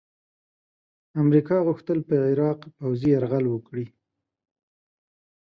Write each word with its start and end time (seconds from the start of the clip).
امریکا 1.21 1.57
غوښتل 1.67 1.99
په 2.09 2.15
عراق 2.29 2.59
پوځي 2.77 3.09
یرغل 3.15 3.45
وکړي. 3.49 3.85